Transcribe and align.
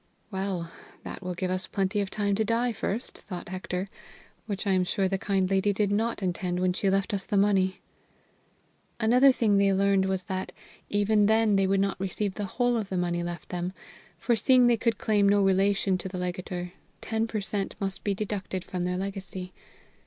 "Well, 0.31 0.71
that 1.03 1.21
will 1.21 1.35
give 1.35 1.51
us 1.51 1.67
plenty 1.67 1.99
of 2.01 2.09
time 2.09 2.33
to 2.33 2.43
die 2.43 2.71
first," 2.73 3.19
thought 3.19 3.49
Hector, 3.49 3.87
"which 4.47 4.65
I 4.65 4.71
am 4.71 4.83
sure 4.83 5.07
the 5.07 5.19
kind 5.19 5.47
lady 5.47 5.73
did 5.73 5.91
not 5.91 6.23
intend 6.23 6.59
when 6.59 6.73
she 6.73 6.89
left 6.89 7.13
us 7.13 7.27
the 7.27 7.37
money." 7.37 7.81
Another 8.99 9.31
thing 9.31 9.59
they 9.59 9.71
learned 9.71 10.05
was 10.05 10.23
that, 10.23 10.53
even 10.89 11.27
then, 11.27 11.55
they 11.55 11.67
would 11.67 11.81
not 11.81 11.99
receive 11.99 12.33
the 12.33 12.45
whole 12.45 12.77
of 12.77 12.89
the 12.89 12.97
money 12.97 13.21
left 13.21 13.49
them, 13.49 13.73
for 14.17 14.35
seeing 14.35 14.65
they 14.65 14.75
could 14.75 14.97
claim 14.97 15.29
no 15.29 15.39
relation 15.43 15.99
to 15.99 16.09
the 16.09 16.17
legator, 16.17 16.71
ten 17.01 17.27
per 17.27 17.39
cent 17.39 17.75
must 17.79 18.03
be 18.03 18.15
deducted 18.15 18.63
from 18.63 18.85
their 18.85 18.97
legacy. 18.97 19.53